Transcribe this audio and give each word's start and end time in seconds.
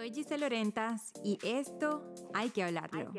Soy 0.00 0.14
Giselle 0.14 0.40
Lorentas 0.40 1.12
y 1.22 1.38
esto 1.44 2.14
hay 2.32 2.48
que 2.48 2.62
hablarlo. 2.62 3.12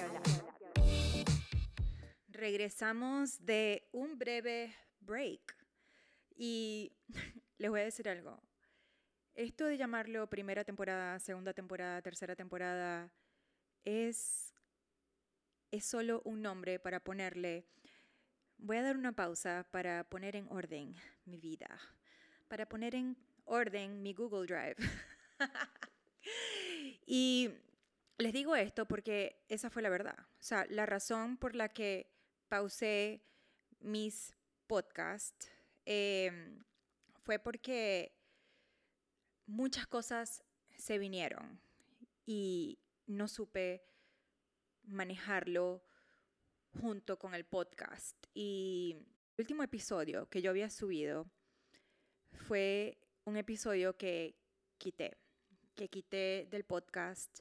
Regresamos 2.27 3.45
de 3.45 3.87
un 3.91 4.17
breve 4.17 4.75
break 4.99 5.55
y 6.35 6.91
les 7.59 7.69
voy 7.69 7.81
a 7.81 7.83
decir 7.83 8.09
algo. 8.09 8.41
Esto 9.35 9.65
de 9.65 9.77
llamarlo 9.77 10.27
primera 10.27 10.63
temporada, 10.63 11.19
segunda 11.19 11.53
temporada, 11.53 12.01
tercera 12.01 12.35
temporada, 12.35 13.13
es, 13.85 14.51
es 15.69 15.85
solo 15.85 16.23
un 16.25 16.41
nombre 16.41 16.79
para 16.79 16.99
ponerle. 16.99 17.67
Voy 18.57 18.77
a 18.77 18.81
dar 18.81 18.97
una 18.97 19.11
pausa 19.11 19.67
para 19.69 20.03
poner 20.05 20.35
en 20.35 20.47
orden 20.51 20.95
mi 21.25 21.39
vida, 21.39 21.79
para 22.47 22.67
poner 22.67 22.95
en 22.95 23.15
orden 23.45 24.01
mi 24.01 24.15
Google 24.15 24.47
Drive. 24.47 24.77
y 27.05 27.49
les 28.17 28.33
digo 28.33 28.55
esto 28.55 28.87
porque 28.87 29.43
esa 29.49 29.69
fue 29.69 29.81
la 29.81 29.89
verdad. 29.89 30.17
O 30.19 30.43
sea, 30.43 30.65
la 30.69 30.85
razón 30.85 31.37
por 31.37 31.55
la 31.55 31.69
que 31.69 32.11
pausé 32.47 33.23
mis 33.79 34.35
podcasts 34.67 35.49
em, 35.85 36.63
fue 37.23 37.39
porque 37.39 38.15
muchas 39.45 39.87
cosas 39.87 40.43
se 40.77 40.97
vinieron 40.97 41.59
y 42.25 42.79
no 43.07 43.27
supe 43.27 43.83
manejarlo 44.83 45.83
junto 46.79 47.17
con 47.17 47.33
el 47.33 47.45
podcast. 47.45 48.15
Y 48.33 48.95
el 49.37 49.43
último 49.43 49.63
episodio 49.63 50.29
que 50.29 50.41
yo 50.41 50.51
había 50.51 50.69
subido 50.69 51.29
fue 52.47 52.97
un 53.25 53.37
episodio 53.37 53.97
que 53.97 54.35
quité 54.77 55.17
que 55.75 55.89
quité 55.89 56.47
del 56.49 56.63
podcast 56.63 57.39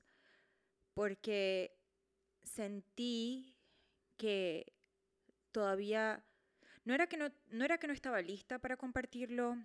porque 0.95 1.77
sentí 2.43 3.57
que 4.17 4.73
todavía 5.53 6.23
no 6.85 6.95
era 6.95 7.07
que 7.07 7.17
no, 7.17 7.31
no 7.51 7.65
era 7.65 7.79
que 7.79 7.87
no 7.87 7.93
estaba 7.93 8.21
lista 8.21 8.59
para 8.59 8.77
compartirlo, 8.77 9.57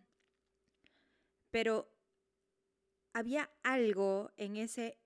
pero 1.52 1.90
había 3.14 3.50
algo 3.64 4.32
en 4.38 4.58
ese 4.58 4.98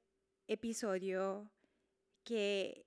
episodio 0.47 1.49
que, 2.23 2.85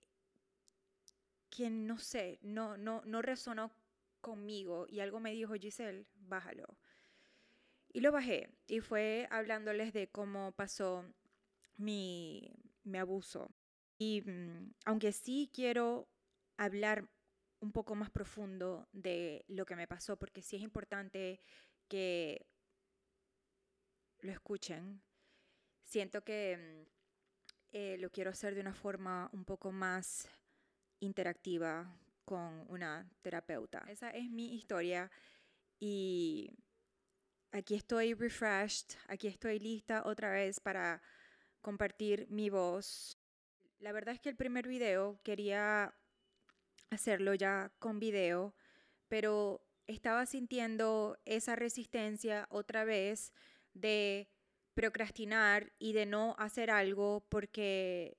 que 1.51 1.71
no 1.71 1.99
sé, 1.99 2.39
no, 2.43 2.77
no, 2.77 3.03
no 3.05 3.23
resonó 3.23 3.71
conmigo 4.21 4.87
y 4.89 5.01
algo 5.01 5.21
me 5.21 5.33
dijo, 5.33 5.55
Giselle, 5.55 6.07
bájalo. 6.15 6.77
Y 7.93 8.01
lo 8.01 8.13
bajé 8.13 8.49
y 8.67 8.81
fue 8.81 9.29
hablándoles 9.31 9.93
de 9.93 10.09
cómo 10.09 10.53
pasó 10.53 11.05
mi, 11.77 12.51
abuso. 12.99 13.51
Y 13.99 14.23
mm, 14.23 14.75
aunque 14.87 15.13
sí 15.13 15.51
quiero 15.53 16.09
hablar 16.57 17.09
un 17.61 17.73
poco 17.73 17.95
más 17.95 18.11
profundo 18.11 18.89
de 18.93 19.45
lo 19.49 19.67
que 19.67 19.77
me 19.77 19.87
pasó, 19.87 20.19
porque 20.19 20.43
sí 20.43 20.57
es 20.57 20.63
importante 20.63 21.39
que 21.89 22.47
lo 24.21 24.33
escuchen, 24.33 25.03
siento 25.85 26.25
que 26.25 26.57
mm, 26.57 26.93
eh, 27.73 27.97
lo 27.99 28.11
quiero 28.11 28.31
hacer 28.31 28.55
de 28.55 28.61
una 28.61 28.75
forma 28.75 29.29
un 29.33 29.45
poco 29.45 29.71
más 29.71 30.29
interactiva 31.01 31.95
con 32.25 32.65
una 32.69 33.11
terapeuta. 33.21 33.85
Esa 33.89 34.11
es 34.11 34.31
mi 34.31 34.55
historia 34.55 35.11
y 35.79 36.51
aquí 37.53 37.75
estoy 37.75 38.15
refreshed, 38.15 38.97
aquí 39.09 39.29
estoy 39.29 39.59
lista 39.59 40.03
otra 40.05 40.31
vez 40.31 40.59
para 40.59 41.03
compartir 41.61 42.27
mi 42.29 42.51
voz. 42.51 43.19
La 43.79 43.93
verdad 43.93 44.15
es 44.15 44.21
que 44.21 44.31
el 44.31 44.37
primer 44.37 44.67
video 44.67 45.21
quería 45.23 45.95
hacerlo 46.91 47.35
ya 47.35 47.71
con 47.79 48.01
video, 48.01 48.55
pero 49.09 49.65
estaba 49.87 50.27
sintiendo 50.27 51.19
esa 51.25 51.55
resistencia 51.57 52.47
otra 52.51 52.85
vez 52.85 53.33
de 53.75 54.29
procrastinar 54.75 55.73
y 55.79 55.93
de 55.93 56.07
no 56.07 56.35
hacer 56.39 56.71
algo 56.71 57.25
porque 57.29 58.17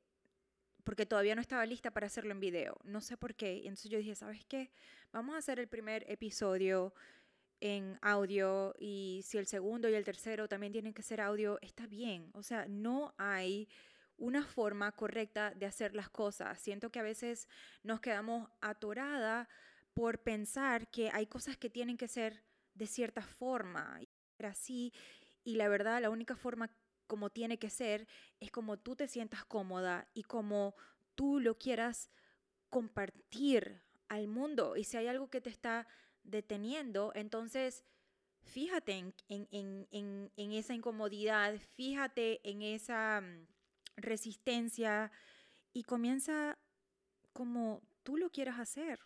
porque 0.84 1.06
todavía 1.06 1.34
no 1.34 1.42
estaba 1.42 1.66
lista 1.66 1.92
para 1.92 2.08
hacerlo 2.08 2.34
en 2.34 2.42
video. 2.42 2.78
No 2.84 3.00
sé 3.00 3.16
por 3.16 3.36
qué. 3.36 3.60
Entonces 3.60 3.90
yo 3.90 4.00
dije, 4.00 4.16
¿sabes 4.16 4.44
qué? 4.46 4.70
Vamos 5.14 5.34
a 5.34 5.38
hacer 5.38 5.58
el 5.60 5.70
primer 5.70 6.04
episodio 6.12 6.94
en 7.64 7.98
audio 8.02 8.76
y 8.78 9.22
si 9.24 9.38
el 9.38 9.48
segundo 9.48 9.88
y 9.88 9.94
el 9.94 10.04
tercero 10.04 10.50
también 10.50 10.74
tienen 10.74 10.94
que 10.94 11.02
ser 11.02 11.22
audio, 11.22 11.60
está 11.62 11.88
bien. 11.88 12.30
O 12.34 12.44
sea, 12.44 12.66
no 12.68 13.16
hay 13.18 13.70
una 14.18 14.44
forma 14.44 14.92
correcta 14.92 15.52
de 15.52 15.66
hacer 15.66 15.96
las 15.96 16.10
cosas. 16.10 16.60
Siento 16.60 16.92
que 16.92 17.00
a 17.00 17.04
veces 17.04 17.48
nos 17.82 18.02
quedamos 18.02 18.50
atorada 18.60 19.48
por 19.94 20.20
pensar 20.20 20.90
que 20.90 21.10
hay 21.14 21.26
cosas 21.26 21.56
que 21.56 21.70
tienen 21.70 21.96
que 21.96 22.10
ser 22.10 22.44
de 22.74 22.86
cierta 22.86 23.22
forma. 23.22 23.98
Y 24.02 24.10
así, 24.44 24.92
y 25.46 25.56
la 25.56 25.70
verdad, 25.70 26.02
la 26.02 26.10
única 26.10 26.36
forma 26.36 26.70
como 27.08 27.30
tiene 27.30 27.60
que 27.60 27.70
ser 27.70 28.10
es 28.42 28.52
como 28.52 28.78
tú 28.78 28.98
te 28.98 29.08
sientas 29.08 29.46
cómoda 29.46 30.10
y 30.14 30.24
como 30.24 30.76
tú 31.16 31.40
lo 31.40 31.58
quieras 31.58 32.12
compartir 32.70 33.82
al 34.10 34.28
mundo. 34.28 34.76
Y 34.76 34.84
si 34.84 34.98
hay 34.98 35.08
algo 35.08 35.30
que 35.30 35.40
te 35.40 35.50
está 35.50 35.88
deteniendo, 36.24 37.12
entonces 37.16 37.84
fíjate 38.44 39.14
en, 39.30 40.30
esa 40.36 40.74
incomodidad, 40.74 41.56
fíjate 41.76 42.42
en 42.50 42.62
esa 42.62 43.22
mm, 43.22 43.48
resistencia 43.98 45.12
y 45.74 45.84
comienza 45.84 46.58
como 47.32 47.82
tú 48.04 48.18
lo 48.18 48.30
quieras 48.30 48.60
hacer. 48.60 49.00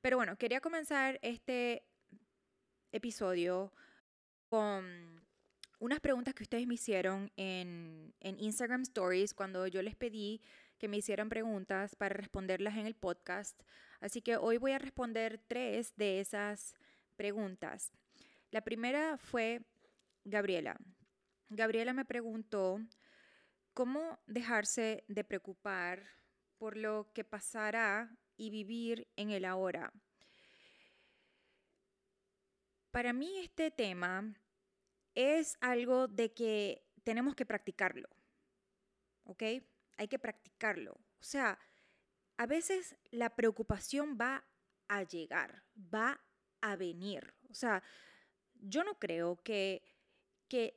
Pero 0.00 0.16
bueno, 0.16 0.36
quería 0.36 0.60
comenzar 0.60 1.18
este 1.22 1.82
episodio 2.92 3.72
con 4.48 5.24
unas 5.78 6.00
preguntas 6.00 6.34
que 6.34 6.42
ustedes 6.42 6.66
me 6.66 6.74
hicieron 6.74 7.32
en, 7.36 8.14
en, 8.20 8.38
Instagram 8.38 8.82
Stories 8.82 9.34
cuando 9.34 9.66
yo 9.66 9.82
les 9.82 9.96
pedí 9.96 10.40
que 10.78 10.88
me 10.88 10.98
hicieran 10.98 11.28
preguntas 11.28 11.96
para 11.96 12.14
responderlas 12.14 12.76
en 12.76 12.86
el 12.86 12.94
podcast. 12.94 13.60
Así 14.04 14.20
que 14.20 14.36
hoy 14.36 14.58
voy 14.58 14.72
a 14.72 14.78
responder 14.78 15.40
tres 15.48 15.96
de 15.96 16.20
esas 16.20 16.74
preguntas. 17.16 17.90
La 18.50 18.60
primera 18.60 19.16
fue 19.16 19.62
Gabriela. 20.24 20.76
Gabriela 21.48 21.94
me 21.94 22.04
preguntó 22.04 22.80
cómo 23.72 24.20
dejarse 24.26 25.04
de 25.08 25.24
preocupar 25.24 26.06
por 26.58 26.76
lo 26.76 27.10
que 27.14 27.24
pasará 27.24 28.14
y 28.36 28.50
vivir 28.50 29.08
en 29.16 29.30
el 29.30 29.46
ahora. 29.46 29.90
Para 32.90 33.14
mí 33.14 33.38
este 33.38 33.70
tema 33.70 34.34
es 35.14 35.56
algo 35.62 36.08
de 36.08 36.34
que 36.34 36.84
tenemos 37.04 37.34
que 37.34 37.46
practicarlo, 37.46 38.10
¿ok? 39.24 39.42
Hay 39.96 40.08
que 40.08 40.18
practicarlo. 40.18 40.92
O 40.92 41.24
sea, 41.24 41.58
a 42.36 42.46
veces 42.46 42.96
la 43.10 43.30
preocupación 43.30 44.16
va 44.20 44.44
a 44.88 45.02
llegar, 45.02 45.62
va 45.92 46.20
a 46.60 46.76
venir. 46.76 47.34
O 47.50 47.54
sea, 47.54 47.82
yo 48.60 48.84
no 48.84 48.98
creo 48.98 49.36
que, 49.36 49.82
que, 50.48 50.74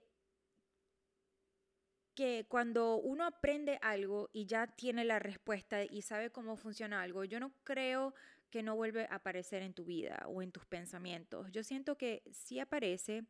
que 2.14 2.46
cuando 2.50 2.98
uno 2.98 3.26
aprende 3.26 3.80
algo 3.82 4.30
y 4.34 4.46
ya 4.46 4.68
tiene 4.68 5.06
la 5.06 5.20
respuesta 5.20 5.84
y 5.84 6.02
sabe 6.02 6.32
cómo 6.32 6.58
funciona 6.58 7.02
algo, 7.02 7.24
yo 7.24 7.40
no 7.40 7.52
creo 7.64 8.14
que 8.50 8.64
no 8.64 8.76
vuelve 8.76 9.08
a 9.10 9.16
aparecer 9.16 9.62
en 9.62 9.74
tu 9.74 9.86
vida 9.86 10.24
o 10.28 10.42
en 10.42 10.52
tus 10.52 10.66
pensamientos. 10.66 11.52
Yo 11.52 11.64
siento 11.64 11.98
que 11.98 12.24
sí 12.32 12.60
aparece, 12.60 13.26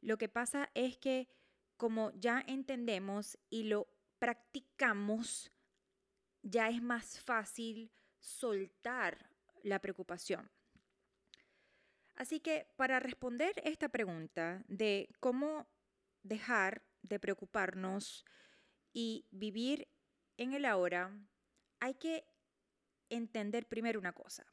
lo 0.00 0.18
que 0.18 0.28
pasa 0.28 0.70
es 0.74 0.96
que 0.96 1.28
como 1.76 2.10
ya 2.12 2.42
entendemos 2.46 3.38
y 3.50 3.64
lo 3.64 3.88
practicamos, 4.18 5.52
ya 6.46 6.68
es 6.68 6.80
más 6.80 7.18
fácil 7.18 7.90
soltar 8.20 9.30
la 9.64 9.80
preocupación. 9.80 10.48
Así 12.14 12.40
que 12.40 12.68
para 12.76 13.00
responder 13.00 13.60
esta 13.64 13.88
pregunta 13.88 14.64
de 14.68 15.08
cómo 15.18 15.68
dejar 16.22 16.82
de 17.02 17.18
preocuparnos 17.18 18.24
y 18.92 19.26
vivir 19.30 19.88
en 20.36 20.52
el 20.54 20.64
ahora, 20.64 21.12
hay 21.80 21.94
que 21.94 22.26
entender 23.10 23.66
primero 23.66 23.98
una 23.98 24.12
cosa, 24.12 24.46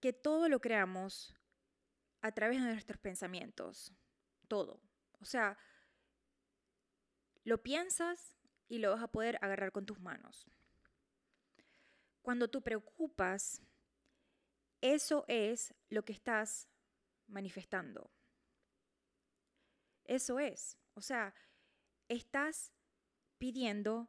que 0.00 0.12
todo 0.12 0.48
lo 0.48 0.60
creamos 0.60 1.34
a 2.20 2.32
través 2.32 2.62
de 2.62 2.72
nuestros 2.72 2.98
pensamientos. 2.98 3.92
Todo. 4.48 4.80
O 5.20 5.24
sea, 5.24 5.58
lo 7.44 7.62
piensas 7.62 8.36
y 8.72 8.78
lo 8.78 8.90
vas 8.90 9.02
a 9.02 9.12
poder 9.12 9.36
agarrar 9.42 9.70
con 9.70 9.84
tus 9.84 10.00
manos. 10.00 10.46
Cuando 12.22 12.48
tú 12.48 12.62
preocupas, 12.62 13.60
eso 14.80 15.26
es 15.28 15.74
lo 15.90 16.06
que 16.06 16.14
estás 16.14 16.70
manifestando. 17.26 18.10
Eso 20.06 20.38
es. 20.38 20.78
O 20.94 21.02
sea, 21.02 21.34
estás 22.08 22.72
pidiendo 23.36 24.08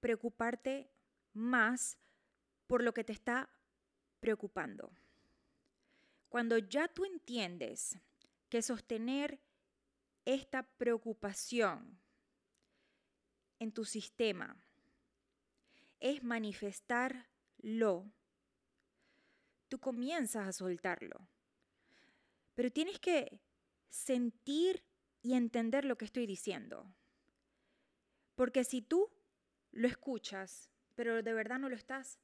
preocuparte 0.00 0.90
más 1.32 1.96
por 2.66 2.82
lo 2.82 2.92
que 2.92 3.04
te 3.04 3.12
está 3.12 3.48
preocupando. 4.18 4.90
Cuando 6.28 6.58
ya 6.58 6.88
tú 6.88 7.04
entiendes 7.04 7.96
que 8.48 8.62
sostener 8.62 9.38
esta 10.24 10.64
preocupación 10.64 12.01
en 13.62 13.70
tu 13.70 13.84
sistema 13.84 14.56
es 16.00 16.24
manifestarlo, 16.24 18.12
tú 19.68 19.78
comienzas 19.78 20.48
a 20.48 20.52
soltarlo. 20.52 21.28
Pero 22.54 22.72
tienes 22.72 22.98
que 22.98 23.40
sentir 23.88 24.84
y 25.22 25.34
entender 25.34 25.84
lo 25.84 25.96
que 25.96 26.04
estoy 26.04 26.26
diciendo. 26.26 26.92
Porque 28.34 28.64
si 28.64 28.82
tú 28.82 29.08
lo 29.70 29.86
escuchas, 29.86 30.68
pero 30.96 31.22
de 31.22 31.32
verdad 31.32 31.60
no 31.60 31.68
lo 31.68 31.76
estás 31.76 32.18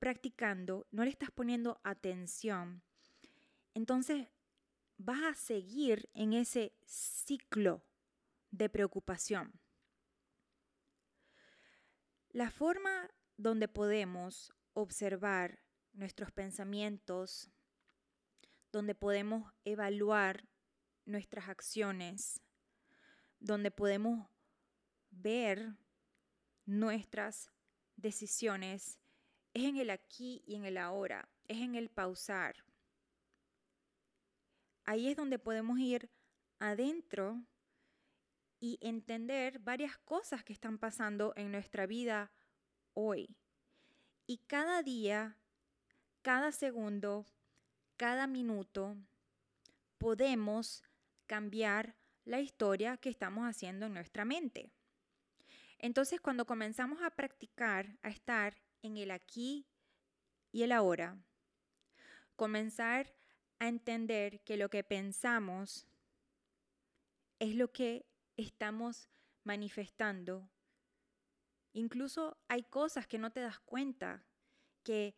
practicando, 0.00 0.88
no 0.90 1.04
le 1.04 1.10
estás 1.10 1.30
poniendo 1.30 1.80
atención, 1.84 2.82
entonces 3.74 4.26
vas 4.96 5.22
a 5.22 5.34
seguir 5.34 6.10
en 6.14 6.32
ese 6.32 6.72
ciclo 6.84 7.84
de 8.50 8.68
preocupación. 8.68 9.60
La 12.34 12.50
forma 12.50 13.08
donde 13.36 13.68
podemos 13.68 14.52
observar 14.72 15.62
nuestros 15.92 16.32
pensamientos, 16.32 17.48
donde 18.72 18.96
podemos 18.96 19.52
evaluar 19.64 20.48
nuestras 21.04 21.48
acciones, 21.48 22.40
donde 23.38 23.70
podemos 23.70 24.26
ver 25.12 25.76
nuestras 26.66 27.52
decisiones, 27.94 28.98
es 29.52 29.62
en 29.62 29.76
el 29.76 29.90
aquí 29.90 30.42
y 30.44 30.56
en 30.56 30.64
el 30.64 30.78
ahora, 30.78 31.28
es 31.46 31.58
en 31.58 31.76
el 31.76 31.88
pausar. 31.88 32.64
Ahí 34.84 35.06
es 35.08 35.16
donde 35.16 35.38
podemos 35.38 35.78
ir 35.78 36.10
adentro 36.58 37.46
y 38.60 38.78
entender 38.80 39.58
varias 39.58 39.98
cosas 39.98 40.44
que 40.44 40.52
están 40.52 40.78
pasando 40.78 41.32
en 41.36 41.52
nuestra 41.52 41.86
vida 41.86 42.30
hoy. 42.94 43.36
Y 44.26 44.38
cada 44.46 44.82
día, 44.82 45.36
cada 46.22 46.52
segundo, 46.52 47.26
cada 47.96 48.26
minuto, 48.26 48.96
podemos 49.98 50.82
cambiar 51.26 51.96
la 52.24 52.40
historia 52.40 52.96
que 52.96 53.10
estamos 53.10 53.46
haciendo 53.46 53.86
en 53.86 53.94
nuestra 53.94 54.24
mente. 54.24 54.70
Entonces, 55.78 56.20
cuando 56.20 56.46
comenzamos 56.46 57.02
a 57.02 57.10
practicar, 57.10 57.98
a 58.02 58.08
estar 58.08 58.56
en 58.82 58.96
el 58.96 59.10
aquí 59.10 59.66
y 60.52 60.62
el 60.62 60.72
ahora, 60.72 61.18
comenzar 62.36 63.14
a 63.58 63.68
entender 63.68 64.40
que 64.40 64.56
lo 64.56 64.70
que 64.70 64.84
pensamos 64.84 65.86
es 67.38 67.54
lo 67.54 67.72
que 67.72 68.06
estamos 68.36 69.08
manifestando. 69.44 70.48
Incluso 71.72 72.36
hay 72.48 72.62
cosas 72.62 73.06
que 73.06 73.18
no 73.18 73.30
te 73.30 73.40
das 73.40 73.60
cuenta, 73.60 74.24
que 74.82 75.16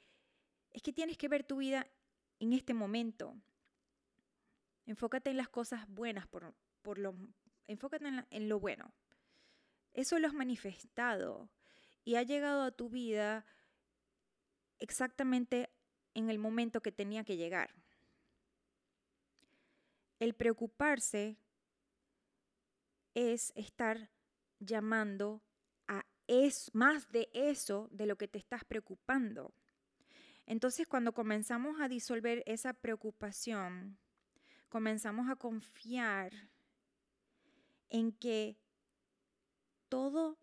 es 0.73 0.83
que 0.83 0.93
tienes 0.93 1.17
que 1.17 1.29
ver 1.29 1.45
tu 1.45 1.59
vida 1.59 1.87
en 2.41 2.53
este 2.53 2.75
momento. 2.75 3.37
Enfócate 4.87 5.31
en 5.31 5.37
las 5.37 5.49
cosas 5.49 5.89
buenas, 5.89 6.27
por, 6.27 6.55
por 6.83 6.99
lo, 6.99 7.15
enfócate 7.67 8.07
en, 8.07 8.27
en 8.31 8.49
lo 8.49 8.61
bueno. 8.61 8.93
Eso 9.95 10.19
lo 10.19 10.29
has 10.29 10.35
manifestado 10.35 11.49
y 12.05 12.17
ha 12.17 12.23
llegado 12.23 12.63
a 12.63 12.71
tu 12.71 12.89
vida 12.89 13.47
exactamente 14.79 15.71
en 16.15 16.31
el 16.31 16.39
momento 16.39 16.81
que 16.81 16.93
tenía 16.93 17.25
que 17.25 17.37
llegar. 17.37 17.75
El 20.19 20.35
preocuparse 20.35 21.37
es 23.17 23.51
estar 23.57 24.11
llamando 24.61 25.43
a 25.89 26.05
es 26.27 26.71
más 26.75 27.11
de 27.11 27.31
eso 27.33 27.89
de 27.91 28.05
lo 28.05 28.17
que 28.19 28.29
te 28.29 28.37
estás 28.37 28.63
preocupando. 28.63 29.55
Entonces, 30.45 30.87
cuando 30.87 31.15
comenzamos 31.15 31.81
a 31.81 31.89
disolver 31.89 32.43
esa 32.45 32.75
preocupación, 32.75 33.99
comenzamos 34.69 35.31
a 35.31 35.37
confiar 35.37 36.51
en 37.89 38.13
que 38.13 38.59
todo, 39.89 40.39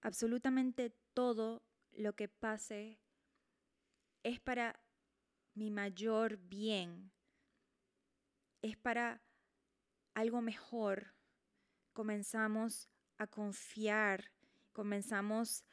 absolutamente 0.00 0.90
todo 1.14 1.62
lo 1.92 2.16
que 2.16 2.26
pase 2.26 2.98
es 4.24 4.40
para 4.40 4.80
mi 5.54 5.70
mayor 5.70 6.38
bien, 6.38 7.12
es 8.62 8.76
para 8.76 9.22
algo 10.12 10.42
mejor. 10.42 11.14
Comenzamos 11.94 12.90
a 13.16 13.26
confiar, 13.26 14.30
comenzamos 14.74 15.64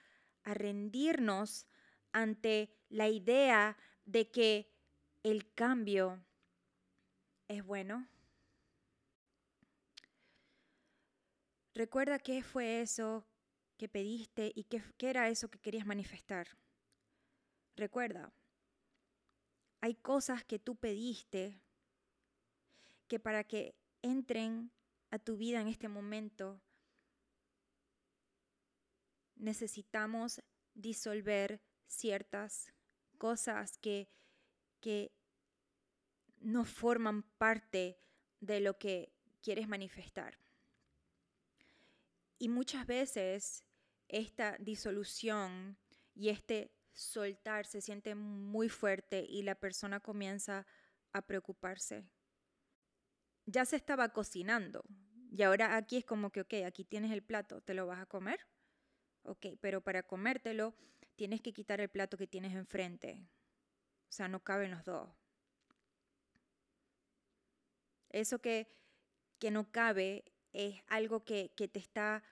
a 0.44 0.54
rendirnos 0.54 1.68
ante 2.14 2.74
la 2.90 3.10
idea 3.10 3.78
de 4.06 4.32
que 4.32 4.72
el 5.24 5.54
cambio 5.54 6.24
es 7.48 7.66
bueno. 7.66 8.08
Recuerda 11.74 12.20
qué 12.20 12.44
fue 12.44 12.82
eso 12.82 13.26
que 13.78 13.90
pediste 13.90 14.52
y 14.56 14.66
qué, 14.66 14.84
era 15.00 15.30
eso 15.30 15.50
que 15.50 15.60
querías 15.60 15.86
manifestar. 15.86 16.48
Recuerda, 17.76 18.32
hay 19.80 19.96
cosas 19.96 20.44
que 20.44 20.60
tú 20.60 20.76
pediste 20.76 21.60
que 23.08 23.20
para 23.20 23.44
que 23.44 23.74
entren 24.02 24.72
a 25.12 25.19
tu 25.19 25.38
vida 25.38 25.62
en 25.62 25.68
este 25.68 25.90
momento, 25.90 26.62
necesitamos 29.36 30.42
disolver 30.74 31.62
ciertas 31.86 32.74
cosas 33.18 33.78
que, 33.78 34.10
que 34.80 35.12
no 36.40 36.63
forman 36.63 37.24
parte 37.38 38.00
de 38.40 38.62
lo 38.62 38.78
que 38.80 39.12
quieres 39.42 39.68
manifestar. 39.68 40.38
Y 42.40 42.48
muchas 42.50 42.88
veces 42.88 43.66
esta 44.08 44.58
disolución 44.60 45.77
y 46.15 46.30
este 46.30 46.72
soltar 46.94 47.65
se 47.65 47.82
siente 47.82 48.15
muy 48.15 48.70
fuerte 48.70 49.25
y 49.27 49.44
la 49.44 49.56
persona 49.56 50.00
comienza 50.00 50.65
a 51.13 51.22
preocuparse 51.22 52.10
ya 53.51 53.65
se 53.65 53.75
estaba 53.75 54.10
cocinando. 54.10 54.84
Y 55.31 55.43
ahora 55.43 55.75
aquí 55.77 55.98
es 55.98 56.05
como 56.05 56.31
que, 56.31 56.41
ok, 56.41 56.53
aquí 56.65 56.84
tienes 56.84 57.12
el 57.12 57.24
plato, 57.24 57.62
¿te 57.62 57.74
lo 57.74 57.88
vas 57.88 58.00
a 58.00 58.05
comer? 58.05 58.39
Ok, 59.24 59.48
pero 59.62 59.81
para 59.81 60.03
comértelo 60.03 60.74
tienes 61.15 61.41
que 61.41 61.53
quitar 61.53 61.79
el 61.79 61.89
plato 61.89 62.17
que 62.17 62.27
tienes 62.27 62.53
enfrente. 62.53 63.29
O 64.10 64.12
sea, 64.12 64.27
no 64.27 64.43
caben 64.43 64.72
los 64.72 64.84
dos. 64.84 65.10
Eso 68.10 68.39
que, 68.39 68.67
que 69.39 69.51
no 69.51 69.72
cabe 69.72 70.25
es 70.51 70.81
algo 70.88 71.24
que, 71.24 71.53
que 71.55 71.67
te 71.67 71.79
está 71.79 72.24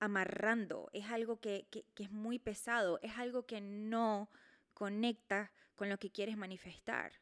amarrando, 0.00 0.90
es 0.92 1.06
algo 1.06 1.40
que, 1.40 1.66
que, 1.70 1.86
que, 1.94 2.02
es 2.02 2.10
muy 2.10 2.38
pesado, 2.38 2.98
es 3.02 3.16
algo 3.16 3.46
que 3.46 3.62
no 3.62 4.28
conecta 4.74 5.50
con 5.76 5.88
lo 5.88 5.98
que 5.98 6.10
quieres 6.10 6.36
manifestar. 6.36 7.12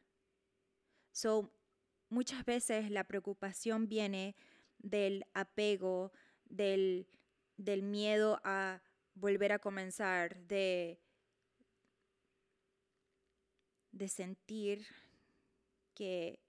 So, 1.13 1.53
Muchas 2.13 2.45
veces 2.45 2.91
la 2.91 3.05
preocupación 3.05 3.87
viene 3.87 4.35
del 4.77 5.25
apego, 5.33 6.11
del, 6.45 7.07
del 7.57 7.81
miedo 7.81 8.39
a 8.43 8.83
volver 9.15 9.51
a 9.51 9.57
comenzar, 9.57 10.37
de, 10.41 11.01
de 13.91 14.07
sentir 14.07 14.85
que 15.95 16.39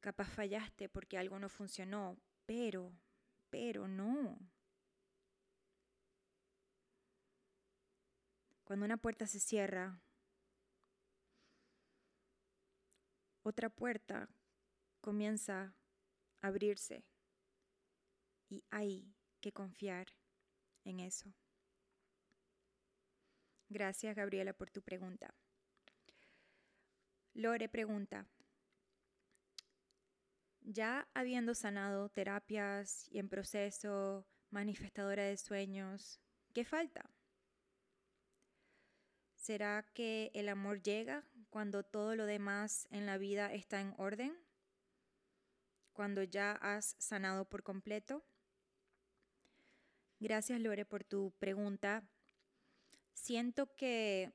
capaz 0.00 0.28
fallaste 0.28 0.90
porque 0.90 1.16
algo 1.16 1.38
no 1.38 1.48
funcionó, 1.48 2.18
pero, 2.44 2.92
pero 3.48 3.88
no. 3.88 4.38
Cuando 8.64 8.84
una 8.84 8.98
puerta 8.98 9.26
se 9.26 9.40
cierra, 9.40 9.98
otra 13.46 13.70
puerta 13.70 14.28
comienza 15.00 15.76
a 16.40 16.48
abrirse 16.48 17.04
y 18.48 18.64
hay 18.70 19.14
que 19.40 19.52
confiar 19.52 20.08
en 20.84 20.98
eso. 20.98 21.32
Gracias, 23.68 24.16
Gabriela, 24.16 24.52
por 24.52 24.70
tu 24.70 24.82
pregunta. 24.82 25.32
Lore 27.34 27.68
pregunta, 27.68 28.26
ya 30.60 31.06
habiendo 31.14 31.54
sanado 31.54 32.08
terapias 32.08 33.06
y 33.12 33.18
en 33.18 33.28
proceso 33.28 34.26
manifestadora 34.50 35.22
de 35.24 35.36
sueños, 35.36 36.20
¿qué 36.52 36.64
falta? 36.64 37.15
¿Será 39.46 39.84
que 39.94 40.32
el 40.34 40.48
amor 40.48 40.82
llega 40.82 41.22
cuando 41.50 41.84
todo 41.84 42.16
lo 42.16 42.26
demás 42.26 42.88
en 42.90 43.06
la 43.06 43.16
vida 43.16 43.54
está 43.54 43.80
en 43.80 43.94
orden? 43.96 44.36
¿Cuando 45.92 46.24
ya 46.24 46.50
has 46.50 46.96
sanado 46.98 47.44
por 47.44 47.62
completo? 47.62 48.24
Gracias 50.18 50.60
Lore 50.60 50.84
por 50.84 51.04
tu 51.04 51.30
pregunta. 51.38 52.02
Siento 53.14 53.72
que, 53.76 54.32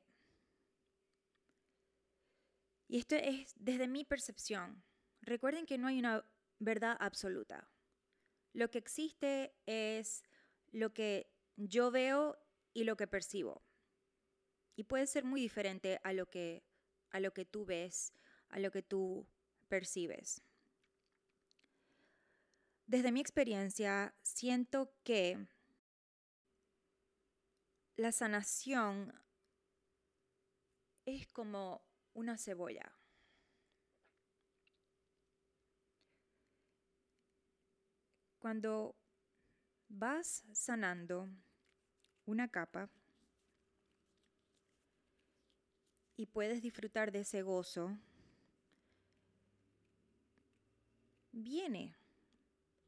y 2.87 2.97
esto 2.99 3.17
es 3.17 3.53
desde 3.57 3.89
mi 3.89 4.05
percepción, 4.05 4.81
recuerden 5.19 5.65
que 5.65 5.77
no 5.77 5.87
hay 5.87 5.99
una 5.99 6.23
verdad 6.59 6.95
absoluta. 7.01 7.69
Lo 8.53 8.71
que 8.71 8.77
existe 8.77 9.53
es 9.65 10.23
lo 10.71 10.93
que 10.93 11.29
yo 11.57 11.91
veo 11.91 12.37
y 12.73 12.85
lo 12.85 12.95
que 12.95 13.07
percibo. 13.07 13.61
Y 14.81 14.83
puede 14.83 15.05
ser 15.05 15.25
muy 15.25 15.39
diferente 15.41 15.99
a 16.03 16.11
lo 16.11 16.27
que, 16.27 16.63
a 17.11 17.19
lo 17.19 17.35
que 17.35 17.45
tú 17.45 17.67
ves, 17.67 18.15
a 18.49 18.57
lo 18.57 18.71
que 18.71 18.81
tú 18.81 19.27
percibes. 19.67 20.41
Desde 22.87 23.11
mi 23.11 23.19
experiencia, 23.19 24.15
siento 24.23 24.91
que 25.03 25.37
la 27.95 28.11
sanación 28.11 29.13
es 31.05 31.27
como 31.27 31.85
una 32.15 32.39
cebolla. 32.39 32.91
Cuando 38.39 38.95
vas 39.89 40.43
sanando 40.53 41.29
una 42.25 42.47
capa, 42.47 42.89
y 46.15 46.25
puedes 46.25 46.61
disfrutar 46.61 47.11
de 47.11 47.21
ese 47.21 47.41
gozo, 47.41 47.97
viene 51.31 51.95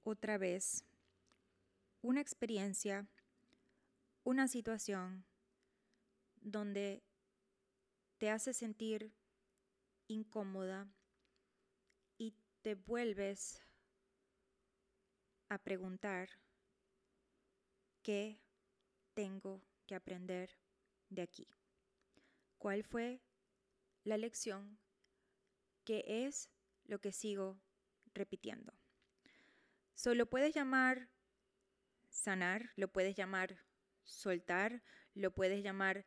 otra 0.04 0.38
vez 0.38 0.84
una 2.02 2.22
experiencia, 2.22 3.08
una 4.24 4.48
situación 4.48 5.24
donde 6.42 7.02
te 8.18 8.30
hace 8.30 8.54
sentir 8.54 9.12
incómoda 10.08 10.88
y 12.18 12.34
te 12.62 12.76
vuelves 12.76 13.62
a 15.50 15.58
preguntar 15.58 16.30
qué 18.02 18.38
tengo 19.14 19.62
que 19.88 19.96
aprender 19.96 20.50
de 21.10 21.22
aquí 21.22 21.48
cuál 22.64 22.86
fue 22.86 23.20
la 24.06 24.16
lección, 24.16 24.80
qué 25.84 26.06
es 26.08 26.50
lo 26.86 27.02
que 27.02 27.12
sigo 27.12 27.60
repitiendo. 28.14 28.74
Solo 29.96 30.28
puedes 30.28 30.56
llamar 30.56 31.10
sanar, 32.08 32.72
lo 32.78 32.88
puedes 32.88 33.18
llamar 33.18 33.58
soltar, 34.06 34.82
lo 35.14 35.32
puedes 35.32 35.62
llamar 35.62 36.06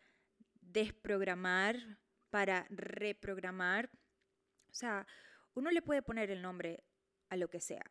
desprogramar 0.62 1.98
para 2.30 2.66
reprogramar. 2.70 3.90
O 4.70 4.74
sea, 4.74 5.06
uno 5.52 5.70
le 5.70 5.82
puede 5.82 6.00
poner 6.00 6.30
el 6.30 6.40
nombre 6.40 6.84
a 7.28 7.36
lo 7.36 7.50
que 7.50 7.60
sea. 7.60 7.84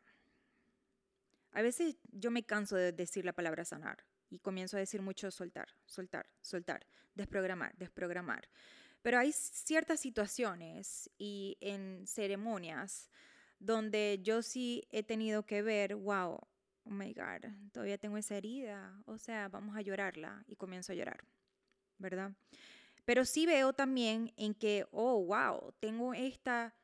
A 1.52 1.62
veces 1.62 1.98
yo 2.12 2.32
me 2.32 2.42
canso 2.42 2.76
de 2.76 2.92
decir 2.94 3.26
la 3.26 3.34
palabra 3.34 3.64
sanar 3.64 4.04
y 4.36 4.40
comienzo 4.40 4.76
a 4.78 4.82
decir 4.82 5.02
mucho 5.02 5.32
soltar, 5.32 5.68
soltar, 5.86 6.30
soltar, 6.42 6.86
desprogramar, 7.14 7.76
desprogramar. 7.78 8.48
Pero 9.02 9.18
hay 9.18 9.32
ciertas 9.32 10.00
situaciones 10.00 11.10
y 11.18 11.58
en 11.62 12.06
ceremonias 12.06 13.10
donde 13.60 14.20
yo 14.22 14.42
sí 14.42 14.88
he 14.92 15.04
tenido 15.04 15.46
que 15.46 15.62
ver, 15.62 15.96
wow, 15.96 16.40
oh 16.84 16.90
my 16.90 17.14
God, 17.14 17.50
todavía 17.72 17.98
tengo 17.98 18.18
esa 18.18 18.36
herida, 18.36 19.02
o 19.06 19.18
sea, 19.18 19.48
vamos 19.48 19.78
a 19.78 19.82
llorarla 19.82 20.44
y 20.48 20.56
comienzo 20.56 20.92
a 20.92 20.96
llorar, 20.96 21.24
¿verdad? 21.98 22.34
Pero 23.06 23.24
sí 23.24 23.46
veo 23.46 23.74
también 23.74 24.34
en 24.36 24.54
que, 24.54 24.86
oh, 24.92 25.24
wow, 25.24 25.74
tengo 25.80 26.14
esta 26.14 26.76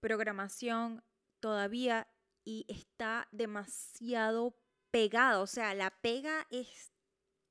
programación 0.00 1.02
todavía 1.38 2.06
y 2.44 2.66
está 2.68 3.28
demasiado 3.30 4.59
pegada, 4.90 5.40
o 5.40 5.46
sea, 5.46 5.74
la 5.74 5.90
pega 5.90 6.46
es 6.50 6.92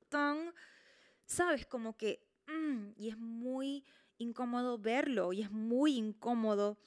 tan, 0.08 0.52
sabes, 1.26 1.66
como 1.66 1.96
que, 1.96 2.28
mm, 2.46 2.92
y 2.96 3.08
es 3.08 3.18
muy 3.18 3.84
incómodo 4.18 4.78
verlo 4.78 5.32
y 5.32 5.42
es 5.42 5.50
muy 5.50 5.96
incómodo 5.96 6.78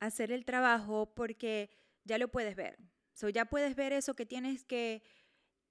hacer 0.00 0.32
el 0.32 0.44
trabajo 0.44 1.14
porque 1.14 1.70
ya 2.04 2.18
lo 2.18 2.28
puedes 2.28 2.56
ver. 2.56 2.78
So, 3.12 3.28
ya 3.28 3.46
puedes 3.46 3.76
ver 3.76 3.92
eso 3.92 4.14
que 4.14 4.26
tienes 4.26 4.64
que, 4.64 5.02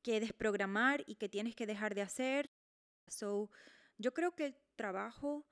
que 0.02 0.20
desprogramar 0.20 1.04
y 1.06 1.16
que 1.16 1.30
tienes 1.30 1.56
que 1.56 1.68
dejar 1.68 1.94
de 1.96 2.02
hacer. 2.02 2.50
So, 3.08 3.50
yo 3.98 4.14
creo 4.14 4.36
que 4.36 4.48
el 4.48 4.58
trabajo 4.76 5.46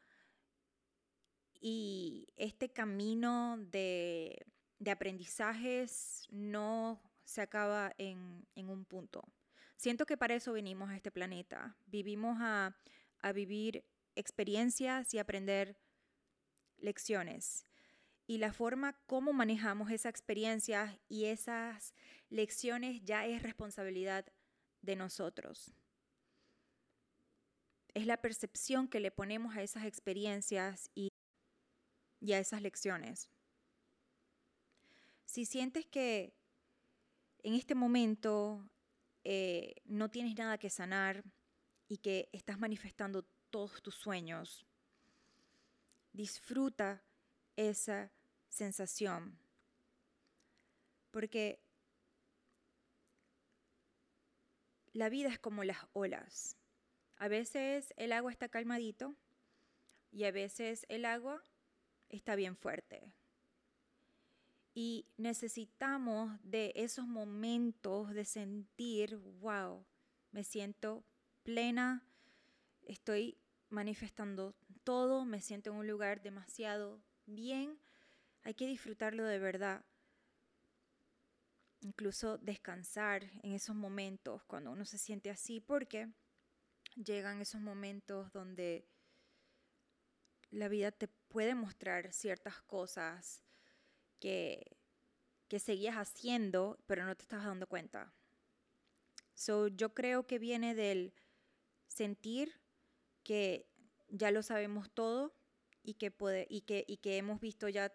y 1.59 2.27
este 2.35 2.71
camino 2.71 3.57
de, 3.59 4.45
de 4.79 4.91
aprendizajes 4.91 6.27
no 6.31 7.01
se 7.23 7.41
acaba 7.41 7.93
en, 7.97 8.45
un 8.55 8.85
punto. 8.85 9.23
Siento 9.75 10.05
que 10.05 10.17
para 10.17 10.35
eso 10.35 10.53
venimos 10.53 10.89
a 10.89 10.95
este 10.95 11.11
planeta. 11.11 11.75
Vivimos 11.85 12.37
a, 12.39 12.75
a 13.21 13.31
vivir 13.31 13.85
experiencias 14.15 15.13
y 15.13 15.19
aprender 15.19 15.77
lecciones. 16.77 17.65
Y 18.25 18.37
la 18.37 18.53
forma 18.53 18.93
como 19.05 19.33
manejamos 19.33 19.91
esas 19.91 20.09
experiencias 20.11 20.97
y 21.09 21.25
esas 21.25 21.93
lecciones 22.29 23.03
ya 23.03 23.25
es 23.25 23.43
responsabilidad 23.43 24.25
de 24.81 24.95
nosotros. 24.95 25.73
Es 27.93 28.05
la 28.05 28.17
percepción 28.17 28.87
que 28.87 28.99
le 28.99 29.11
ponemos 29.11 29.55
a 29.55 29.61
esas 29.61 29.85
experiencias 29.85 30.89
y, 30.95 31.09
y 32.19 32.33
a 32.33 32.39
esas 32.39 32.61
lecciones. 32.61 33.29
Si 35.25 35.45
sientes 35.45 35.85
que 35.85 36.33
en 37.43 37.53
este 37.55 37.75
momento 37.75 38.69
eh, 39.23 39.75
no 39.85 40.09
tienes 40.09 40.35
nada 40.37 40.57
que 40.57 40.69
sanar 40.69 41.23
y 41.87 41.97
que 41.97 42.29
estás 42.31 42.57
manifestando 42.57 43.23
todos 43.49 43.81
tus 43.83 43.95
sueños, 43.95 44.65
disfruta 46.13 47.03
esa 47.55 48.11
sensación. 48.49 49.37
Porque 51.11 51.59
la 54.93 55.09
vida 55.09 55.29
es 55.29 55.39
como 55.39 55.63
las 55.63 55.85
olas. 55.93 56.57
A 57.17 57.27
veces 57.27 57.93
el 57.97 58.11
agua 58.11 58.31
está 58.31 58.49
calmadito 58.49 59.15
y 60.11 60.23
a 60.23 60.31
veces 60.31 60.85
el 60.89 61.05
agua 61.05 61.43
está 62.09 62.35
bien 62.35 62.55
fuerte. 62.55 63.13
Y 64.73 65.07
necesitamos 65.17 66.39
de 66.43 66.73
esos 66.75 67.07
momentos 67.07 68.11
de 68.13 68.25
sentir, 68.25 69.17
wow, 69.17 69.85
me 70.31 70.43
siento 70.43 71.05
plena, 71.43 72.03
estoy 72.81 73.37
manifestando 73.69 74.55
todo, 74.83 75.25
me 75.25 75.41
siento 75.41 75.69
en 75.71 75.77
un 75.77 75.87
lugar 75.87 76.21
demasiado 76.21 77.03
bien. 77.25 77.79
Hay 78.43 78.55
que 78.55 78.67
disfrutarlo 78.67 79.25
de 79.25 79.39
verdad. 79.39 79.85
Incluso 81.81 82.37
descansar 82.37 83.23
en 83.43 83.53
esos 83.53 83.75
momentos 83.75 84.43
cuando 84.45 84.71
uno 84.71 84.85
se 84.85 84.97
siente 84.97 85.29
así, 85.29 85.59
porque 85.59 86.09
llegan 86.95 87.41
esos 87.41 87.61
momentos 87.61 88.31
donde 88.31 88.87
la 90.49 90.67
vida 90.67 90.91
te 90.91 91.07
puede 91.07 91.55
mostrar 91.55 92.13
ciertas 92.13 92.61
cosas 92.61 93.43
que, 94.23 94.77
que 95.49 95.59
seguías 95.59 95.97
haciendo, 95.97 96.79
pero 96.87 97.05
no 97.05 97.13
te 97.13 97.23
estabas 97.23 97.45
dando 97.45 97.67
cuenta. 97.67 98.13
So, 99.33 99.67
yo 99.67 99.93
creo 99.93 100.25
que 100.25 100.39
viene 100.39 100.75
del 100.75 101.13
sentir 101.87 102.57
que 103.21 103.67
ya 104.07 104.31
lo 104.31 104.41
sabemos 104.41 104.89
todo 104.91 105.35
y 105.83 105.95
que, 105.95 106.09
puede, 106.09 106.47
y 106.49 106.61
que, 106.61 106.85
y 106.87 106.97
que 106.97 107.17
hemos 107.17 107.41
visto 107.41 107.67
ya, 107.67 107.93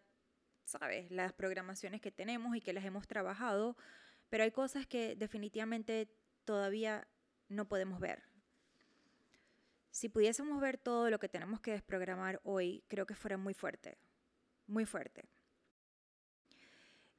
¿sabes?, 0.66 1.10
las 1.10 1.32
programaciones 1.32 2.02
que 2.02 2.12
tenemos 2.12 2.54
y 2.54 2.60
que 2.60 2.74
las 2.74 2.84
hemos 2.84 3.06
trabajado, 3.06 3.78
pero 4.28 4.44
hay 4.44 4.50
cosas 4.50 4.86
que 4.86 5.16
definitivamente 5.16 6.14
todavía 6.44 7.08
no 7.48 7.68
podemos 7.68 8.00
ver. 8.00 8.22
Si 9.90 10.10
pudiésemos 10.10 10.60
ver 10.60 10.76
todo 10.76 11.08
lo 11.08 11.18
que 11.18 11.30
tenemos 11.30 11.62
que 11.62 11.70
desprogramar 11.70 12.38
hoy, 12.44 12.84
creo 12.86 13.06
que 13.06 13.14
fuera 13.14 13.38
muy 13.38 13.54
fuerte, 13.54 13.96
muy 14.66 14.84
fuerte. 14.84 15.30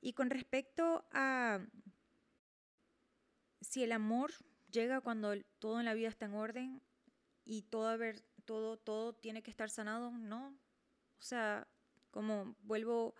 Y 0.02 0.14
con 0.14 0.30
respecto 0.30 1.06
a, 1.12 1.60
si 3.62 3.84
el 3.84 3.92
amor 3.92 4.32
llega 4.72 5.02
cuando 5.02 5.34
todo 5.60 5.80
en 5.80 5.86
la 5.86 5.94
vida 5.94 6.10
está 6.10 6.26
en 6.26 6.36
orden 6.36 6.82
y 7.46 7.64
todo, 7.64 7.98
todo, 8.46 8.78
todo 8.78 9.14
tiene 9.14 9.44
que 9.44 9.52
estar 9.52 9.70
sanado, 9.70 10.12
no. 10.12 10.58
O 11.18 11.22
sea, 11.22 11.68
como 12.12 12.56
vuelvo 12.62 13.16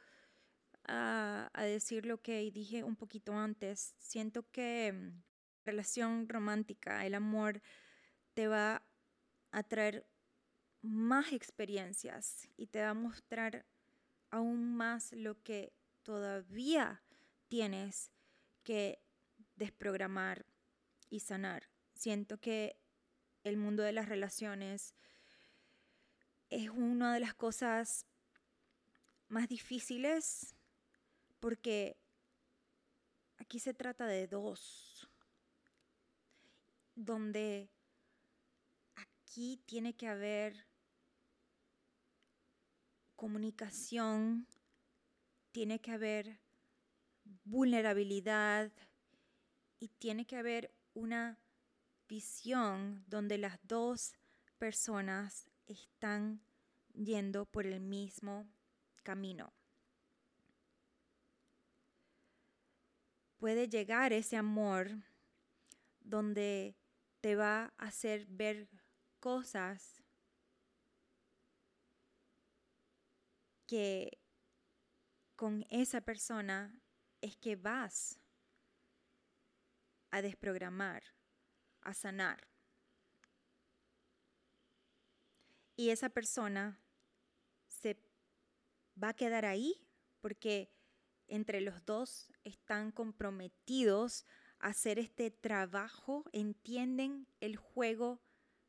a, 0.88 1.50
a 1.54 1.64
decir 1.64 2.06
lo 2.06 2.22
que 2.22 2.40
dije 2.52 2.84
un 2.84 2.96
poquito 2.96 3.34
antes, 3.34 3.96
siento 3.98 4.50
que 4.52 4.94
mm, 4.94 5.22
relación 5.66 6.30
romántica, 6.30 7.06
el 7.06 7.16
amor, 7.16 7.62
te 8.34 8.48
va 8.48 8.82
a 9.52 9.64
traer 9.64 10.08
más 10.82 11.34
experiencias 11.34 12.48
y 12.56 12.68
te 12.68 12.82
va 12.82 12.92
a 12.92 12.94
mostrar 12.94 13.66
aún 14.30 14.76
más 14.76 15.12
lo 15.14 15.42
que 15.44 15.74
todavía 16.10 17.04
tienes 17.50 18.12
que 18.64 19.00
desprogramar 19.58 20.44
y 21.12 21.20
sanar. 21.20 21.70
Siento 21.94 22.40
que 22.40 22.82
el 23.44 23.58
mundo 23.58 23.84
de 23.84 23.92
las 23.92 24.10
relaciones 24.10 24.96
es 26.50 26.68
una 26.72 27.14
de 27.14 27.20
las 27.20 27.36
cosas 27.36 28.08
más 29.28 29.48
difíciles 29.48 30.56
porque 31.40 31.96
aquí 33.38 33.60
se 33.60 33.76
trata 33.76 34.08
de 34.08 34.26
dos, 34.26 35.08
donde 36.96 37.70
aquí 38.96 39.62
tiene 39.68 39.96
que 39.96 40.08
haber 40.08 40.66
comunicación, 43.16 44.48
tiene 45.52 45.80
que 45.80 45.92
haber 45.92 46.40
vulnerabilidad 47.44 48.72
y 49.80 49.90
tiene 49.90 50.26
que 50.26 50.36
haber 50.36 50.74
una 50.94 51.40
visión 52.08 53.04
donde 53.08 53.38
las 53.38 53.60
dos 53.64 54.14
personas 54.58 55.50
están 55.68 56.42
yendo 56.94 57.46
por 57.46 57.66
el 57.66 57.80
mismo 57.80 58.48
camino. 59.04 59.54
Puede 63.38 63.70
llegar 63.70 64.12
ese 64.12 64.36
amor 64.36 64.90
donde 66.02 66.76
te 67.22 67.36
va 67.36 67.74
a 67.78 67.88
hacer 67.88 68.26
ver 68.28 68.68
cosas 69.20 70.04
que 73.66 74.19
con 75.40 75.66
esa 75.70 76.02
persona 76.02 76.78
es 77.22 77.38
que 77.38 77.56
vas 77.56 78.20
a 80.12 80.22
desprogramar, 80.22 81.02
a 81.80 81.94
sanar. 81.94 82.46
Y 85.78 85.92
esa 85.92 86.10
persona 86.10 86.78
se 87.68 87.98
va 89.02 89.10
a 89.10 89.14
quedar 89.14 89.46
ahí 89.46 89.88
porque 90.20 90.74
entre 91.30 91.62
los 91.62 91.86
dos 91.86 92.30
están 92.44 92.92
comprometidos 92.92 94.26
a 94.60 94.68
hacer 94.68 95.00
este 95.00 95.32
trabajo, 95.32 96.26
entienden 96.34 97.28
el 97.40 97.56
juego 97.56 98.20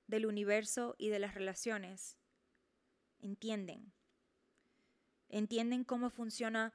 del 0.07 0.25
universo 0.25 0.95
y 0.99 1.09
de 1.09 1.19
las 1.19 1.35
relaciones. 1.35 2.17
Entienden. 3.19 3.93
Entienden 5.31 5.85
cómo 5.85 6.11
funcionan 6.11 6.73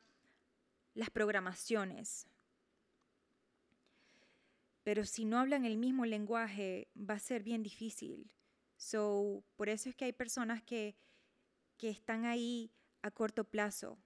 las 0.96 1.10
programaciones. 1.12 2.28
Pero 4.84 5.06
si 5.06 5.26
no 5.26 5.40
hablan 5.40 5.66
el 5.66 5.78
mismo 5.78 6.06
lenguaje, 6.06 6.88
va 6.98 7.16
a 7.16 7.20
ser 7.20 7.44
bien 7.44 7.62
difícil. 7.62 8.32
So, 8.78 9.44
por 9.56 9.70
eso 9.70 9.90
es 9.90 9.96
que 9.96 10.06
hay 10.06 10.14
personas 10.14 10.64
que, 10.64 10.96
que 11.78 11.90
están 11.90 12.26
ahí 12.26 12.72
a 13.02 13.12
corto 13.12 13.44
plazo. 13.44 13.98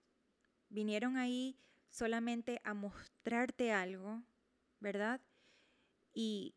Vinieron 0.70 1.18
ahí 1.18 1.58
solamente 1.90 2.60
a 2.64 2.74
mostrarte 2.74 3.72
algo, 3.72 4.24
¿verdad? 4.80 5.22
Y 6.14 6.56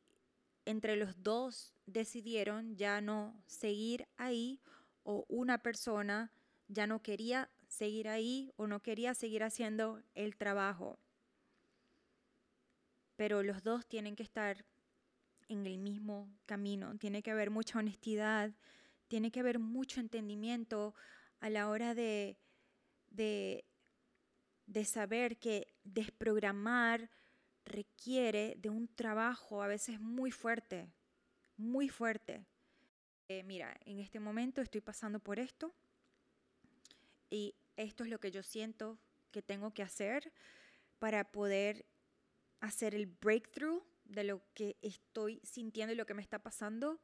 entre 0.65 0.97
los 0.97 1.23
dos 1.23 1.75
decidieron 1.87 2.77
ya 2.77 3.01
no 3.01 3.43
seguir 3.47 4.09
ahí 4.17 4.61
o 5.03 5.25
una 5.29 5.59
persona 5.63 6.33
ya 6.69 6.87
no 6.87 7.03
quería 7.03 7.51
seguir 7.73 8.09
ahí 8.09 8.53
o 8.57 8.67
no 8.67 8.81
quería 8.81 9.15
seguir 9.15 9.43
haciendo 9.43 10.03
el 10.15 10.37
trabajo. 10.37 10.99
Pero 13.17 13.43
los 13.43 13.63
dos 13.63 13.87
tienen 13.87 14.15
que 14.15 14.23
estar 14.23 14.67
en 15.49 15.67
el 15.67 15.79
mismo 15.79 16.29
camino, 16.45 16.97
tiene 16.99 17.23
que 17.23 17.31
haber 17.31 17.51
mucha 17.51 17.79
honestidad, 17.79 18.53
tiene 19.09 19.31
que 19.31 19.41
haber 19.41 19.59
mucho 19.59 20.01
entendimiento 20.01 20.95
a 21.41 21.49
la 21.49 21.69
hora 21.71 21.95
de, 21.95 22.37
de, 23.11 23.65
de 24.67 24.85
saber 24.85 25.39
que 25.39 25.73
desprogramar 25.83 27.11
requiere 27.65 28.55
de 28.59 28.69
un 28.69 28.87
trabajo 28.87 29.63
a 29.63 29.67
veces 29.67 29.99
muy 29.99 30.31
fuerte, 30.31 30.93
muy 31.57 31.89
fuerte. 31.89 32.45
Eh, 33.29 33.43
mira, 33.45 33.75
en 33.87 33.99
este 33.99 34.21
momento 34.21 34.61
estoy 34.61 34.83
pasando 34.83 35.21
por 35.21 35.39
esto 35.39 35.75
y 37.31 37.55
esto 37.77 38.05
es 38.05 38.11
lo 38.11 38.21
que 38.21 38.31
yo 38.31 38.43
siento 38.43 38.99
que 39.31 39.43
tengo 39.43 39.73
que 39.73 39.83
hacer 39.83 40.33
para 40.99 41.33
poder 41.33 41.87
hacer 42.61 42.95
el 42.95 43.07
breakthrough 43.07 43.83
de 44.05 44.25
lo 44.25 44.43
que 44.55 44.77
estoy 44.83 45.41
sintiendo 45.43 45.93
y 45.93 45.97
lo 45.97 46.07
que 46.07 46.15
me 46.15 46.23
está 46.23 46.39
pasando 46.39 47.01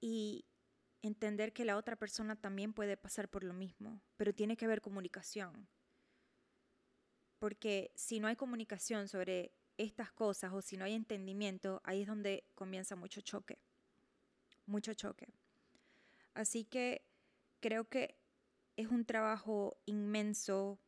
y 0.00 0.44
entender 1.02 1.52
que 1.52 1.64
la 1.64 1.76
otra 1.76 1.96
persona 1.96 2.36
también 2.36 2.72
puede 2.72 2.96
pasar 2.96 3.28
por 3.28 3.44
lo 3.44 3.54
mismo, 3.54 4.00
pero 4.16 4.34
tiene 4.34 4.56
que 4.56 4.64
haber 4.64 4.80
comunicación. 4.80 5.68
Porque 7.38 7.92
si 7.94 8.18
no 8.18 8.28
hay 8.28 8.36
comunicación 8.36 9.08
sobre 9.08 9.52
estas 9.76 10.10
cosas 10.10 10.52
o 10.52 10.62
si 10.62 10.76
no 10.76 10.84
hay 10.84 10.94
entendimiento, 10.94 11.80
ahí 11.84 12.02
es 12.02 12.08
donde 12.08 12.44
comienza 12.54 12.96
mucho 12.96 13.20
choque, 13.20 13.58
mucho 14.64 14.94
choque. 14.94 15.28
Así 16.34 16.64
que 16.64 17.02
creo 17.60 17.88
que 17.88 18.16
es 18.76 18.88
un 18.88 19.04
trabajo 19.04 19.80
inmenso 19.86 20.78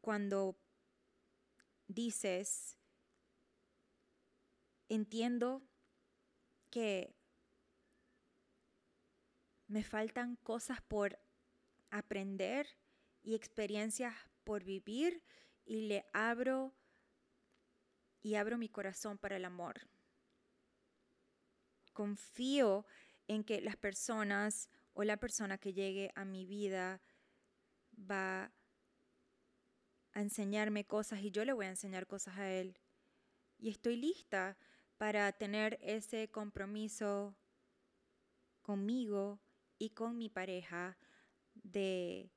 cuando 0.00 0.56
dices, 1.88 2.78
entiendo 4.88 5.62
que 6.70 7.14
me 9.66 9.82
faltan 9.84 10.36
cosas 10.36 10.80
por 10.82 11.18
aprender 11.90 12.66
y 13.22 13.34
experiencias 13.34 14.14
por 14.44 14.64
vivir 14.64 15.22
y 15.64 15.82
le 15.82 16.08
abro 16.12 16.74
y 18.22 18.34
abro 18.34 18.58
mi 18.58 18.68
corazón 18.68 19.18
para 19.18 19.36
el 19.36 19.44
amor. 19.44 19.88
Confío 21.92 22.86
en 23.28 23.44
que 23.44 23.60
las 23.60 23.76
personas 23.76 24.68
o 24.92 25.04
la 25.04 25.16
persona 25.16 25.58
que 25.58 25.72
llegue 25.72 26.10
a 26.14 26.24
mi 26.24 26.46
vida 26.46 27.00
va 27.98 28.52
a 30.12 30.20
enseñarme 30.20 30.86
cosas 30.86 31.20
y 31.20 31.30
yo 31.30 31.44
le 31.44 31.52
voy 31.52 31.66
a 31.66 31.70
enseñar 31.70 32.06
cosas 32.06 32.38
a 32.38 32.50
él. 32.50 32.78
Y 33.58 33.70
estoy 33.70 33.96
lista 33.96 34.56
para 34.96 35.32
tener 35.32 35.78
ese 35.82 36.30
compromiso 36.30 37.36
conmigo 38.62 39.40
y 39.78 39.90
con 39.90 40.18
mi 40.18 40.28
pareja 40.28 40.98
de, 41.54 42.30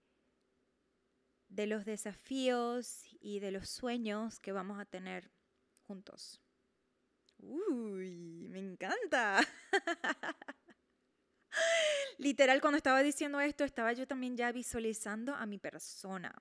de 1.49 1.67
los 1.67 1.85
desafíos 1.85 3.03
y 3.19 3.39
de 3.39 3.51
los 3.51 3.69
sueños 3.69 4.39
que 4.39 4.51
vamos 4.51 4.79
a 4.79 4.85
tener 4.85 5.31
juntos. 5.85 6.41
Uy, 7.37 8.47
me 8.49 8.59
encanta. 8.59 9.41
Literal, 12.17 12.61
cuando 12.61 12.77
estaba 12.77 13.03
diciendo 13.03 13.39
esto, 13.39 13.63
estaba 13.63 13.93
yo 13.93 14.07
también 14.07 14.35
ya 14.37 14.51
visualizando 14.51 15.35
a 15.35 15.45
mi 15.45 15.57
persona. 15.57 16.33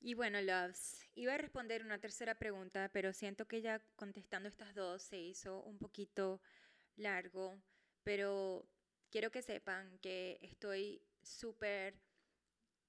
Y 0.00 0.14
bueno, 0.14 0.40
Loves, 0.40 1.08
iba 1.14 1.34
a 1.34 1.38
responder 1.38 1.84
una 1.84 1.98
tercera 1.98 2.36
pregunta, 2.36 2.88
pero 2.92 3.12
siento 3.12 3.48
que 3.48 3.60
ya 3.60 3.80
contestando 3.96 4.48
estas 4.48 4.74
dos 4.74 5.02
se 5.02 5.18
hizo 5.18 5.62
un 5.62 5.78
poquito 5.78 6.40
largo, 6.96 7.60
pero 8.04 8.68
quiero 9.10 9.30
que 9.30 9.42
sepan 9.42 9.98
que 9.98 10.38
estoy 10.40 11.02
súper 11.22 11.98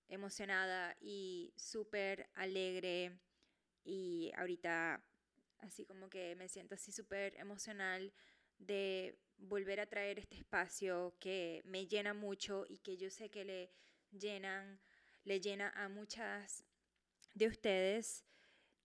emocionada 0.07 0.95
y 0.99 1.53
súper 1.55 2.29
alegre 2.33 3.19
y 3.83 4.31
ahorita 4.35 5.03
así 5.59 5.85
como 5.85 6.09
que 6.09 6.35
me 6.35 6.47
siento 6.47 6.75
así 6.75 6.91
súper 6.91 7.35
emocional 7.35 8.13
de 8.57 9.17
volver 9.39 9.79
a 9.79 9.87
traer 9.87 10.19
este 10.19 10.35
espacio 10.35 11.15
que 11.19 11.61
me 11.65 11.87
llena 11.87 12.13
mucho 12.13 12.65
y 12.67 12.79
que 12.79 12.97
yo 12.97 13.09
sé 13.09 13.29
que 13.29 13.45
le 13.45 13.71
llenan, 14.11 14.79
le 15.23 15.39
llena 15.39 15.71
a 15.75 15.89
muchas 15.89 16.65
de 17.33 17.47
ustedes. 17.47 18.25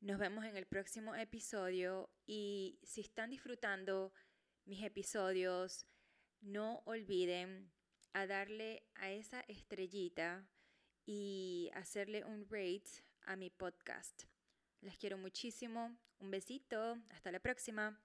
Nos 0.01 0.19
vemos 0.19 0.45
en 0.45 0.57
el 0.57 0.67
próximo 0.67 1.14
episodio 1.14 2.11
y 2.27 2.79
si 2.83 3.01
están 3.01 3.31
disfrutando 3.31 4.12
mis 4.64 4.83
episodios, 4.83 5.87
no 6.40 6.83
olviden 6.85 7.71
a 8.12 8.27
darle 8.27 8.85
a 8.95 9.11
esa 9.11 9.40
estrellita 9.49 10.47
y 11.07 11.71
hacerle 11.75 12.25
un 12.25 12.47
rate 12.49 13.03
a 13.23 13.37
mi 13.37 13.51
podcast. 13.51 14.25
Les 14.81 14.99
quiero 14.99 15.19
muchísimo. 15.19 15.97
Un 16.19 16.31
besito. 16.31 16.99
Hasta 17.11 17.33
la 17.33 17.40
próxima. 17.40 18.04